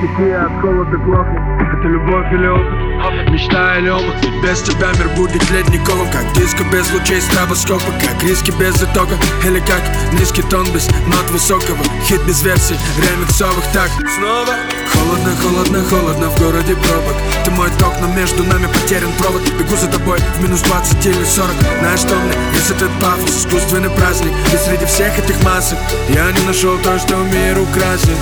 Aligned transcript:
Такие 0.00 0.34
от 0.34 0.62
холода 0.62 0.96
глохнет 0.96 1.42
Это 1.60 1.88
любовь 1.88 2.32
или 2.32 2.46
опыт? 2.46 3.30
Мечта 3.30 3.78
или 3.78 3.90
опыт? 3.90 4.14
Ведь 4.22 4.42
без 4.42 4.62
тебя 4.62 4.88
мир 4.98 5.10
будет 5.14 5.50
ледниковым 5.50 6.10
Как 6.10 6.24
диско 6.32 6.64
без 6.72 6.90
лучей 6.90 7.20
стробоскопа 7.20 7.92
Как 8.00 8.22
риски 8.22 8.50
без 8.52 8.82
итога. 8.82 9.16
Или 9.44 9.60
как 9.60 9.82
низкий 10.18 10.40
тон 10.42 10.66
без 10.72 10.88
нот 11.06 11.30
высокого. 11.30 11.76
Хит 12.04 12.22
без 12.26 12.42
версий, 12.42 12.76
ремиксовых 12.96 13.64
так. 13.74 13.90
Снова. 14.16 14.54
Холодно, 14.90 15.32
холодно, 15.42 15.84
холодно 15.84 16.30
в 16.30 16.38
городе 16.40 16.74
пробок. 16.76 17.16
Ты 17.44 17.50
мой 17.50 17.68
ток, 17.78 17.92
но 18.00 18.06
между 18.14 18.42
нами 18.44 18.68
потерян 18.72 19.12
провод. 19.18 19.42
Бегу 19.58 19.76
за 19.76 19.88
тобой 19.88 20.18
в 20.18 20.42
минус 20.42 20.62
20 20.62 21.06
или 21.06 21.24
40 21.24 21.50
Знаешь, 21.80 22.00
что 22.00 22.14
мне? 22.14 22.32
Весь 22.54 22.70
этот 22.70 22.90
пафос, 23.00 23.44
искусственный 23.44 23.90
праздник. 23.90 24.32
И 24.52 24.56
среди 24.56 24.86
всех 24.86 25.18
этих 25.18 25.42
масок 25.44 25.78
я 26.08 26.32
не 26.32 26.46
нашел 26.46 26.78
то, 26.78 26.98
что 26.98 27.16
мир 27.16 27.58
украсит. 27.60 28.16